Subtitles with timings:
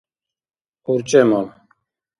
[0.91, 1.45] урчӀемал